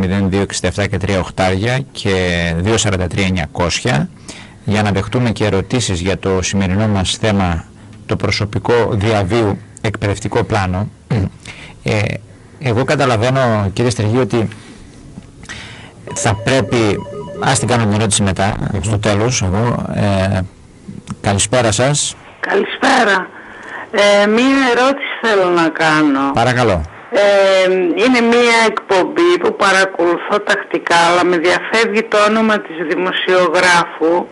[0.86, 4.06] και 3 οχτάρια και 243
[4.64, 7.64] για να δεχτούμε και ερωτήσεις για το σημερινό μας θέμα
[8.06, 10.88] το προσωπικό διαβίου εκπαιδευτικό πλάνο.
[11.82, 12.00] Ε,
[12.58, 14.48] εγώ καταλαβαίνω κύριε Στεργή ότι
[16.18, 17.06] θα πρέπει,
[17.40, 20.40] ας την κάνω μια ερώτηση μετά, στο τέλος, εγώ, ε,
[21.20, 22.16] καλησπέρα σας.
[22.40, 23.28] Καλησπέρα.
[23.90, 26.32] Ε, μία ερώτηση θέλω να κάνω.
[26.34, 26.80] Παρακαλώ.
[27.10, 34.26] Ε, είναι μία εκπομπή που παρακολουθώ τακτικά, αλλά με διαφεύγει το όνομα της δημοσιογράφου,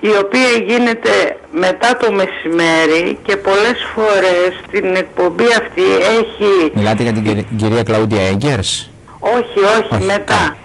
[0.00, 5.82] η οποία γίνεται μετά το μεσημέρι και πολλές φορές την εκπομπή αυτή
[6.18, 6.72] έχει...
[6.74, 10.56] Μιλάτε για την κυρία Κλαούντια Έγκερς; Όχι, όχι, όχι, μετά.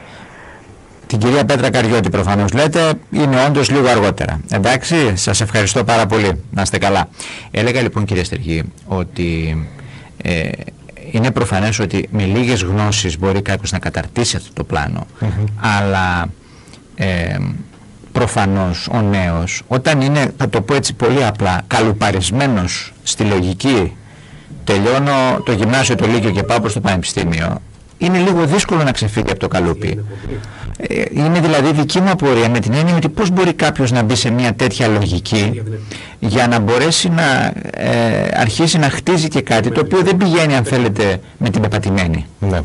[1.09, 4.39] Την κυρία Πέτρα Καριώτη προφανώς λέτε, είναι όντως λίγο αργότερα.
[4.51, 6.43] Εντάξει, σας ευχαριστώ πάρα πολύ.
[6.51, 7.09] Να είστε καλά.
[7.51, 9.57] Έλεγα λοιπόν κύριε Στεργή ότι
[10.21, 10.49] ε,
[11.11, 15.05] είναι προφανές ότι με λίγες γνώσεις μπορεί κάποιος να καταρτήσει αυτό το πλάνο,
[15.55, 16.25] αλλά
[16.95, 17.37] ε,
[18.11, 23.95] προφανώς ο νέος όταν είναι, θα το πω έτσι πολύ απλά, καλουπαρισμένος στη λογική
[24.63, 27.61] τελειώνω το γυμνάσιο, το λύκειο και πάω προς το πανεπιστήμιο
[27.99, 30.05] είναι λίγο δύσκολο να ξεφύγει από το καλούπι.
[30.87, 34.15] Ε, είναι δηλαδή δική μου απορία με την έννοια ότι πώς μπορεί κάποιος να μπει
[34.15, 35.61] σε μια τέτοια λογική
[36.19, 40.63] για να μπορέσει να ε, αρχίσει να χτίζει και κάτι το οποίο δεν πηγαίνει αν
[40.63, 42.25] θέλετε με την πεπατημένη.
[42.39, 42.61] Ναι.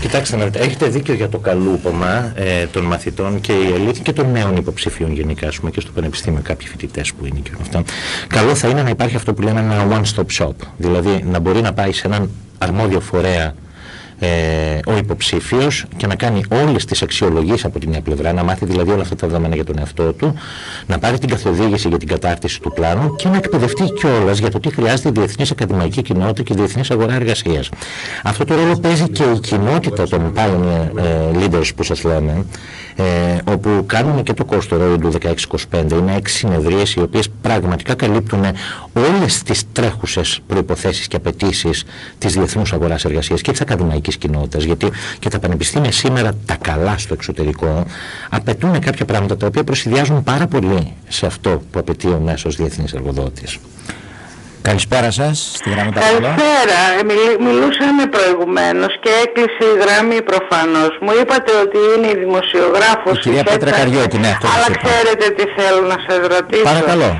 [0.00, 4.56] Κοιτάξτε, έχετε δίκιο για το καλούπομα ε, των μαθητών και η αλήθεια και των νέων
[4.56, 7.82] υποψηφίων γενικά, πούμε, και στο πανεπιστήμιο κάποιοι φοιτητές που είναι και όλα αυτά.
[8.26, 10.52] Καλό θα είναι να υπάρχει αυτό που λέμε ένα one-stop shop.
[10.76, 13.54] Δηλαδή να μπορεί να πάει σε έναν αρμόδιο φορέα
[14.24, 18.64] ε, ο υποψήφιος και να κάνει όλες τις αξιολογίες από την μια πλευρά, να μάθει
[18.64, 20.34] δηλαδή όλα αυτά τα δεδομένα για τον εαυτό του,
[20.86, 24.60] να πάρει την καθοδήγηση για την κατάρτιση του πλάνου και να εκπαιδευτεί κιόλας για το
[24.60, 27.68] τι χρειάζεται η διεθνής ακαδημαϊκή κοινότητα και η διεθνής αγορά εργασίας.
[28.22, 32.44] Αυτό το ρόλο παίζει και η κοινότητα των pioneer ε, leaders που σας λέμε,
[32.96, 33.04] ε,
[33.44, 35.12] όπου κάνουμε και το κόστο ρόλου του
[35.70, 35.90] 1625.
[35.92, 38.44] Είναι έξι συνεδρίες οι οποίες πραγματικά καλύπτουν
[38.92, 41.84] όλες τις τρέχουσες προϋποθέσεις και απαιτήσεις
[42.18, 44.64] της διεθνούς αγοράς εργασίας και της ακαδημαϊκής κοινότητας.
[44.64, 47.84] Γιατί και τα πανεπιστήμια σήμερα τα καλά στο εξωτερικό
[48.30, 52.92] απαιτούν κάποια πράγματα τα οποία προσυδειάζουν πάρα πολύ σε αυτό που απαιτεί ο μέσος διεθνής
[52.92, 53.58] εργοδότης.
[54.68, 56.78] Καλησπέρα σας, στη γραμμή Καλησπέρα.
[56.98, 57.02] Ε,
[57.48, 60.92] μιλούσαμε προηγουμένως και έκλεισε η γραμμή προφανώς.
[61.04, 63.14] Μου είπατε ότι είναι η δημοσιογράφος.
[63.18, 66.68] Η κυρία Πέτρα Καριώτη, ναι, αυτό Αλλά ξέρετε τι θέλω να σας ρωτήσω.
[66.72, 67.10] Παρακαλώ.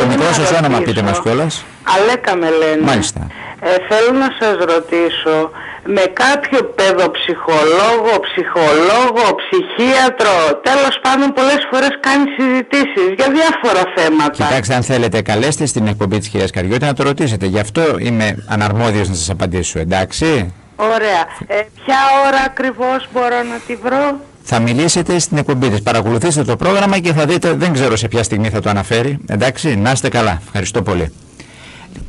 [0.00, 1.64] το μικρό σας όνομα πείτε μας κιόλας.
[1.94, 2.82] Αλέκα με λένε.
[2.90, 3.20] Μάλιστα.
[3.60, 5.36] Ε, θέλω να σας ρωτήσω
[5.86, 14.44] με κάποιο παιδοψυχολόγο, ψυχολόγο, ψυχίατρο, τέλος πάντων πολλές φορές κάνει συζητήσεις για διάφορα θέματα.
[14.46, 17.46] Κοιτάξτε, αν θέλετε, καλέστε στην εκπομπή της κυρίας Καριώτη να το ρωτήσετε.
[17.46, 21.26] Γι' αυτό είμαι αναρμόδιος να σας απαντήσω, εντάξει; Ωραία.
[21.46, 25.82] Ε, ποια ώρα ακριβώς μπορώ να τη βρω; Θα μιλήσετε στην εκπομπή της.
[25.82, 29.18] Παρακολουθήστε το πρόγραμμα και θα δείτε, δεν ξέρω σε ποια στιγμή θα το αναφέρει.
[29.26, 30.40] Εντάξει, να είστε καλά.
[30.44, 31.12] Ευχαριστώ πολύ.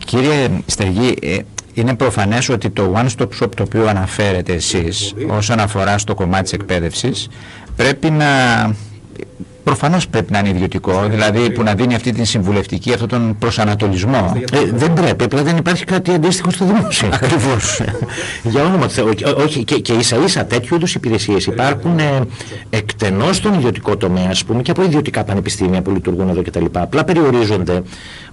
[0.06, 1.38] Κύριε Στεργή, ε,
[1.76, 6.54] είναι προφανές ότι το one-stop shop το οποίο αναφέρετε εσείς όσον αφορά στο κομμάτι της
[6.54, 7.28] εκπαίδευσης
[7.76, 8.26] πρέπει να
[9.66, 14.42] Προφανώς πρέπει να είναι ιδιωτικό, δηλαδή που να δίνει αυτή την συμβουλευτική, αυτόν τον προσανατολισμό.
[14.52, 17.10] Ε, δεν πρέπει, απλά δεν υπάρχει κάτι αντίστοιχο στο δημόσιο.
[17.22, 17.82] Ακριβώς.
[18.44, 22.22] Για όνομα του Όχι, και, και ίσα ίσα τέτοιου είδους υπηρεσίες υπάρχουν ε,
[22.70, 26.66] εκτενώς στον ιδιωτικό τομέα, ας πούμε, και από ιδιωτικά πανεπιστήμια που λειτουργούν εδώ κτλ.
[26.72, 27.82] Απλά περιορίζονται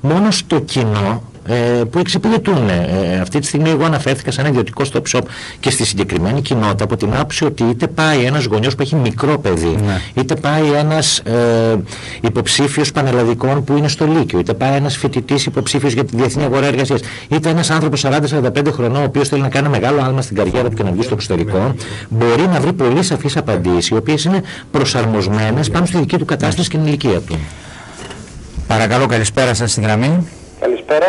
[0.00, 1.54] μόνο στο κοινό ε,
[1.90, 2.68] που εξυπηρετούν.
[2.68, 5.20] Ε, αυτή τη στιγμή εγώ αναφέρθηκα σε ένα ιδιωτικό stop shop
[5.60, 9.38] και στη συγκεκριμένη κοινότητα από την άποψη ότι είτε πάει ένας γονιός που έχει μικρό
[9.38, 10.00] παιδί, ναι.
[10.14, 11.76] είτε πάει ένας ε,
[12.20, 16.66] υποψήφιος πανελλαδικών που είναι στο Λύκειο, είτε πάει ένας φοιτητής υποψήφιος για τη διεθνή αγορά
[16.66, 20.68] εργασίας, είτε ένας άνθρωπος 40-45 χρονών ο οποίος θέλει να κάνει μεγάλο άλμα στην καριέρα
[20.68, 21.74] του και να βγει στο εξωτερικό,
[22.08, 26.68] μπορεί να βρει πολύ σαφείς απαντήσεις, οι οποίες είναι προσαρμοσμένες πάνω στη δική του κατάσταση
[26.68, 27.38] και την ηλικία του.
[28.66, 30.28] Παρακαλώ, καλησπέρα σας στη γραμμή.
[30.60, 31.06] Καλησπέρα.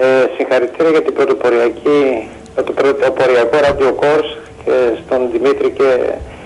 [0.00, 0.04] Ε,
[0.36, 4.72] συγχαρητήρια για την πρωτοποριακή, το πρωτοποριακό ραδιοκόρς και
[5.04, 5.88] στον Δημήτρη και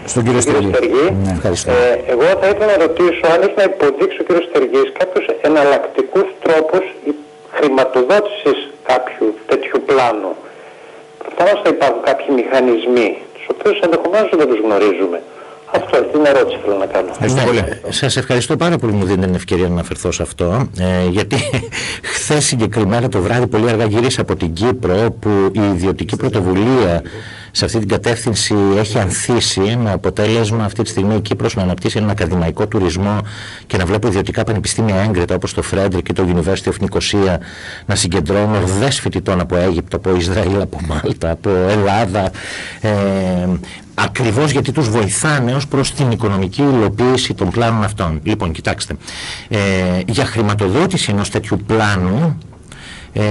[0.07, 1.07] στον κύριο Στεργή.
[1.25, 1.33] Ναι,
[1.67, 6.27] ε, εγώ θα ήθελα να ρωτήσω αν έχει να υποδείξει ο κύριος Στεργής κάποιους εναλλακτικούς
[6.45, 6.85] τρόπους
[7.57, 8.59] χρηματοδότησης
[8.91, 10.33] κάποιου τέτοιου πλάνου.
[11.23, 15.19] Προφανώς θα υπάρχουν κάποιοι μηχανισμοί, τους οποίους ενδεχομένως δεν τους γνωρίζουμε.
[15.75, 17.11] Αυτό, την ερώτηση θέλω να κάνω.
[17.53, 21.09] Ναι, σας ευχαριστώ πάρα πολύ που μου δίνετε την ευκαιρία να αναφερθώ σε αυτό, ε,
[21.09, 21.37] γιατί
[22.15, 27.03] χθες συγκεκριμένα το βράδυ πολύ αργά γύρισα από την Κύπρο, που η ιδιωτική πρωτοβουλία
[27.55, 31.99] σε αυτή την κατεύθυνση έχει ανθίσει με αποτέλεσμα αυτή τη στιγμή η Κύπρος να αναπτύσσει
[31.99, 33.19] έναν ακαδημαϊκό τουρισμό
[33.67, 37.37] και να βλέπω ιδιωτικά πανεπιστήμια έγκριτα όπως το Frederick και το University of Nicosia
[37.87, 42.31] να συγκεντρώνουν ορδές φοιτητών από Αίγυπτο, από Ισραήλ, από Μάλτα, από Ελλάδα
[42.81, 42.91] ε,
[43.95, 48.21] ακριβώς γιατί τους βοηθάνε ως προς την οικονομική υλοποίηση των πλάνων αυτών.
[48.23, 48.97] Λοιπόν, κοιτάξτε,
[49.49, 49.59] ε,
[50.07, 52.39] για χρηματοδότηση ενός τέτοιου πλάνου
[53.13, 53.23] ε,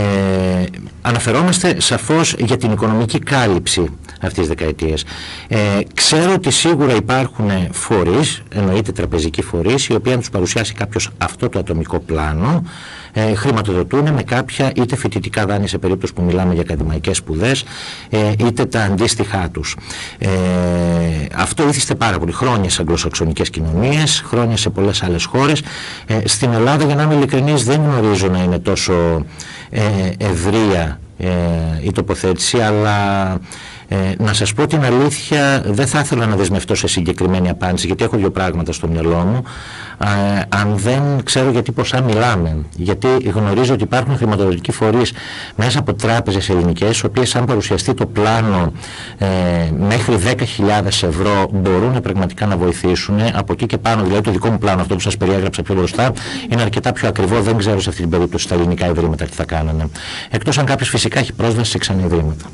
[1.01, 3.89] αναφερόμαστε σαφώς για την οικονομική κάλυψη
[4.21, 5.03] αυτής της δεκαετίας.
[5.47, 5.57] Ε,
[5.93, 11.49] ξέρω ότι σίγουρα υπάρχουν φορείς, εννοείται τραπεζικοί φορείς, οι οποίοι αν τους παρουσιάσει κάποιος αυτό
[11.49, 12.63] το ατομικό πλάνο,
[13.13, 17.63] ε, χρηματοδοτούν με κάποια είτε φοιτητικά δάνεια σε περίπτωση που μιλάμε για ακαδημαϊκές σπουδές,
[18.09, 19.75] ε, είτε τα αντίστοιχά τους.
[20.17, 20.29] Ε,
[21.35, 25.61] αυτό ήθιστε πάρα πολύ χρόνια σε αγγλοσαξονικές κοινωνίες, χρόνια σε πολλές άλλες χώρες.
[26.05, 29.60] Ε, στην Ελλάδα, για να είμαι ειλικρινής, δεν γνωρίζω να είναι τόσο ε,
[30.17, 31.29] ευρεία ε,
[31.83, 33.39] η τοποθέτηση, αλλά
[33.93, 38.03] ε, να σας πω την αλήθεια, δεν θα ήθελα να δεσμευτώ σε συγκεκριμένη απάντηση, γιατί
[38.03, 39.43] έχω δύο πράγματα στο μυαλό μου.
[40.03, 42.65] Ε, αν δεν ξέρω γιατί ποσά μιλάμε.
[42.75, 45.13] Γιατί γνωρίζω ότι υπάρχουν χρηματοδοτικοί φορείς
[45.55, 48.71] μέσα από τράπεζες ελληνικές, οι οποίες αν παρουσιαστεί το πλάνο
[49.17, 49.27] ε,
[49.77, 53.19] μέχρι 10.000 ευρώ μπορούν πραγματικά να βοηθήσουν.
[53.33, 56.13] Από εκεί και πάνω, δηλαδή το δικό μου πλάνο, αυτό που σας περιέγραψα πιο μπροστά,
[56.49, 57.41] είναι αρκετά πιο ακριβό.
[57.41, 59.87] Δεν ξέρω σε αυτή την περίπτωση τα ελληνικά ιδρύματα τι θα κάνανε.
[60.29, 62.45] Εκτός αν κάποιος φυσικά έχει πρόσβαση σε ξανά ιδρύματα.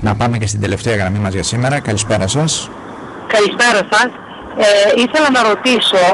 [0.00, 1.80] Να πάμε και στην τελευταία γραμμή μας για σήμερα.
[1.80, 2.70] Καλησπέρα σας.
[3.26, 4.08] Καλησπέρα σας.
[4.58, 6.04] Ε, ήθελα να ρωτήσω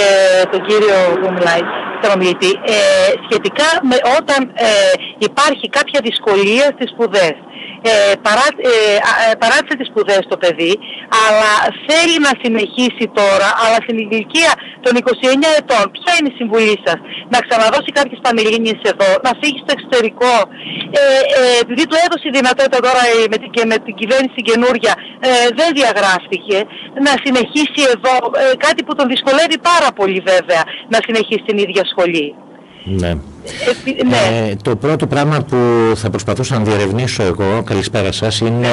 [0.00, 1.62] ε, τον κύριο που μιλάει,
[2.02, 2.76] τον ομιλητή, ε,
[3.26, 4.68] σχετικά με όταν ε,
[5.18, 7.34] υπάρχει κάποια δυσκολία στις σπουδές.
[7.90, 8.72] Ε, παρά, ε,
[9.30, 10.74] ε, παράτησε τις σπουδές το παιδί,
[11.24, 11.52] αλλά
[11.88, 14.52] θέλει να συνεχίσει τώρα, αλλά στην ηλικία
[14.84, 15.84] των 29 ετών.
[15.96, 16.98] Ποια είναι η συμβουλή σας,
[17.32, 20.34] να ξαναδώσει κάποιες πανελλήνιες εδώ, να φύγει στο εξωτερικό,
[20.98, 21.02] ε,
[21.38, 24.92] ε, επειδή του έδωσε η δυνατότητα τώρα ε, με την, και με την κυβέρνηση καινούρια,
[25.26, 26.58] ε, δεν διαγράφτηκε,
[27.06, 31.84] να συνεχίσει εδώ, ε, κάτι που τον δυσκολεύει πάρα πολύ βέβαια, να συνεχίσει την ίδια
[31.92, 32.28] σχολή.
[32.84, 33.08] Ναι.
[33.08, 34.48] Ε, ναι.
[34.50, 35.56] Ε, το πρώτο πράγμα που
[35.94, 38.68] θα προσπαθούσα να διερευνήσω εγώ, καλησπέρα σας, είναι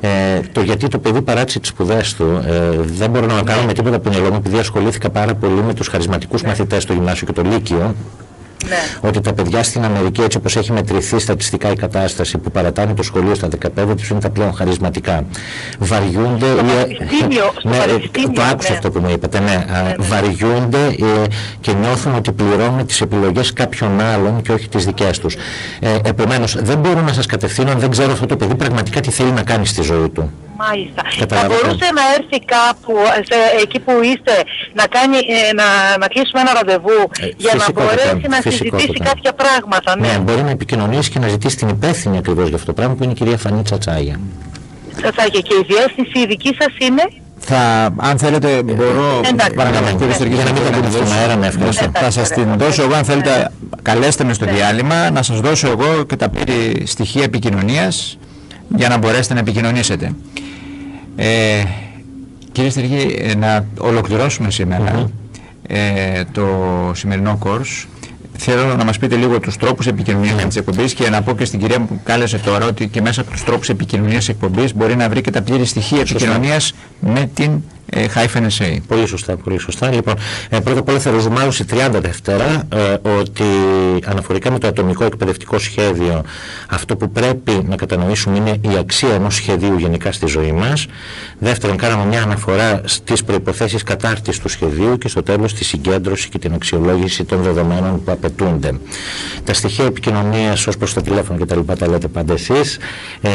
[0.00, 2.42] ε, το γιατί το παιδί παράτησε τις σπουδές του.
[2.46, 5.74] Ε, δεν μπορώ να κάνω με τίποτα από την μου, επειδή ασχολήθηκα πάρα πολύ με
[5.74, 6.48] τους χαρισματικούς Ναι.
[6.48, 7.94] μαθητές στο γυμνάσιο και το λύκειο.
[8.68, 9.08] Ναι.
[9.08, 13.02] Ότι τα παιδιά στην Αμερική, έτσι όπως έχει μετρηθεί στατιστικά η κατάσταση, που παρατάνε το
[13.02, 13.48] σχολείο στα
[13.82, 15.24] 15 τους είναι τα πλέον χαρισματικά.
[15.78, 16.46] Βαριούνται.
[16.46, 18.76] Στο ή- πανεπιστήμιο, στο ναι, ε, πανεπιστήμιο, το άκουσα ναι.
[18.76, 19.52] αυτό που μου είπατε, ναι.
[19.52, 21.24] Α, Βαριούνται ε,
[21.60, 25.34] και νιώθουν ότι πληρώνουν τις επιλογές κάποιων άλλων και όχι τις δικές τους.
[25.80, 29.10] Ε, επομένως, δεν μπορώ να σας κατευθύνω αν δεν ξέρω αυτό το παιδί πραγματικά τι
[29.10, 30.32] θέλει να κάνει στη ζωή του.
[30.56, 31.02] Μάλιστα.
[31.10, 31.60] Θα Καταλαβαίνω.
[31.62, 32.92] μπορούσε να έρθει κάπου,
[33.28, 34.34] σε, εκεί που είστε,
[34.78, 35.66] να, κάνει, ε, να,
[36.02, 38.82] να κλείσουμε ένα ραντεβού Ε, για να φυσικότατα, μπορέσει να φυσικότατα.
[38.82, 39.98] συζητήσει κάποια πράγματα.
[39.98, 40.06] Ναι.
[40.06, 43.02] Ναι, μπορεί να επικοινωνήσει και να ζητήσει την υπεύθυνη ακριβώς για αυτό το πράγμα που
[43.02, 44.20] είναι η κυρία Φανή Τσατσάγια.
[44.96, 47.02] Τσατσάκια, και η διεύθυνση η δική σας είναι;
[47.38, 49.20] Θα, αν θέλετε, μπορώ.
[49.28, 49.54] εντάξει.
[49.54, 50.12] παρακαλώ, Ναι, κύριε ναι.
[50.14, 51.90] Στεργή, Για να μην τα πούμε στον αέρα, ναι, ευχαριστώ.
[51.92, 53.50] Θα σας την δώσω εγώ, αν θέλετε,
[53.82, 58.18] καλέστε με στο διάλειμμα, να σας δώσω εγώ και τα πλήρη στοιχεία επικοινωνίας
[58.76, 60.12] για να μπορέσετε να επικοινωνήσετε.
[61.16, 61.62] Ε,
[62.52, 65.10] κύριε Στεργή, ε, να ολοκληρώσουμε σήμερα
[65.66, 66.46] ε, το
[66.94, 67.86] σημερινό course.
[68.38, 71.60] Θέλω να μας πείτε λίγο τους τρόπους επικοινωνίας της εκπομπής και να πω και στην
[71.60, 75.08] κυρία που κάλεσε τώρα ότι και μέσα από τους τρόπους επικοινωνίας της εκπομπής μπορεί να
[75.08, 78.76] βρει και τα πλήρη στοιχεία επικοινωνίας με την ε, Hyphen SA.
[78.88, 79.90] Πολύ σωστά, πολύ σωστά.
[79.92, 80.14] Λοιπόν,
[80.48, 83.44] ε, πρώτα απ' όλα θα ροζουμάρουσει 30 Δευτέρα ε, ότι
[84.04, 86.22] αναφορικά με το ατομικό εκπαιδευτικό σχέδιο
[86.68, 90.86] αυτό που πρέπει να κατανοήσουμε είναι η αξία ενός σχεδίου γενικά στη ζωή μας.
[91.38, 96.38] Δεύτερον, κάναμε μια αναφορά στις προϋποθέσεις κατάρτισης του σχεδίου και στο τέλος τη συγκέντρωση και
[96.38, 98.78] την αξιολόγηση των δεδομένων που απαιτούνται.
[99.44, 102.78] Τα στοιχεία επικοινωνίας ως προς το τηλέφωνο και τα λοιπά τα λέτε πάντα εσείς.
[103.20, 103.30] Ε,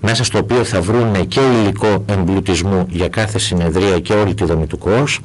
[0.00, 4.66] μέσα στο οποίο θα βρουν και υλικό εμπλουτισμού για κάθε συνεδρία και όλη τη δομή
[4.66, 5.18] του course.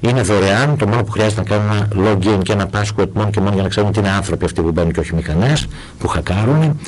[0.00, 3.40] Είναι δωρεάν, το μόνο που χρειάζεται να κάνουν ένα login και ένα password μόνο και
[3.40, 5.66] μόνο για να ξέρουν ότι είναι άνθρωποι αυτοί που μπαίνουν και όχι μηχανές
[5.98, 6.80] που χακάρουν.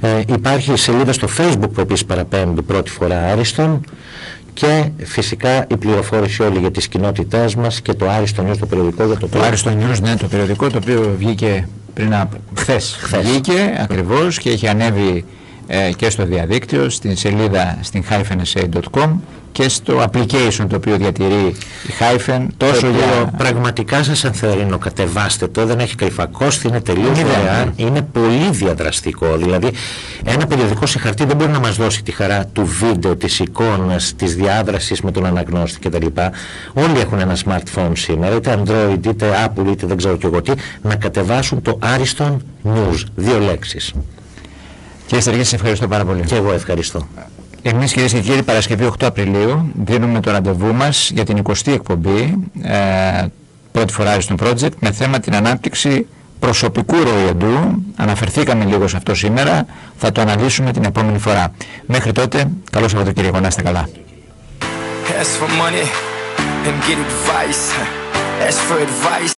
[0.00, 3.80] Ε, υπάρχει σελίδα στο facebook που επίσης παραπέμπει πρώτη φορά άριστον
[4.54, 9.04] και φυσικά η πληροφόρηση όλη για τις κοινότητές μας και το άριστο νιούς το περιοδικό
[9.04, 12.96] για το Το Άριστο News, ναι, το περιοδικό το οποίο βγήκε πριν από χθες.
[13.00, 13.22] Χθες.
[13.22, 15.24] Βγήκε ακριβώς και έχει ανέβει
[15.74, 19.10] ε, και στο διαδίκτυο, στην σελίδα στην hyphensa.com
[19.54, 21.34] και στο application το οποίο διατηρεί
[21.86, 23.30] η Hyphen Το τόσο οποίο για...
[23.36, 27.72] πραγματικά σας ενθαρρύνω, κατεβάστε το, δεν έχει κρυφά κόστη, είναι τελείως Είναι δωρεάν, δωρεάν.
[27.76, 29.36] είναι πολύ διαδραστικό.
[29.36, 29.70] Δηλαδή,
[30.24, 34.12] ένα περιοδικό σε χαρτί δεν μπορεί να μας δώσει τη χαρά του βίντεο, της εικόνας,
[34.16, 36.06] της διάδρασης με τον αναγνώστη κτλ.
[36.72, 40.52] Όλοι έχουν ένα smartphone σήμερα, είτε Android, είτε Apple, είτε δεν ξέρω κι εγώ τι,
[40.82, 43.02] να κατεβάσουν το Ariston News.
[43.14, 43.92] Δύο λέξεις.
[45.14, 46.22] Κύριε Στεργή, σας ευχαριστώ πάρα πολύ.
[46.22, 47.08] Και εγώ ευχαριστώ.
[47.62, 52.34] Εμείς κυρίες και κύριοι Παρασκευή 8 Απριλίου δίνουμε το ραντεβού μας για την 20η εκπομπή
[52.62, 53.26] ε,
[53.72, 56.06] πρώτη φορά στον project με θέμα την ανάπτυξη
[56.38, 57.82] προσωπικού ροϊοντού.
[57.96, 61.52] Αναφερθήκαμε λίγο σε αυτό σήμερα, θα το αναλύσουμε την επόμενη φορά.
[61.86, 63.88] Μέχρι τότε, καλό Σαββατοκύριακο, να είστε καλά.
[65.20, 65.86] Ask for money
[66.66, 67.62] and get advice.
[68.48, 69.34] Ask for advice.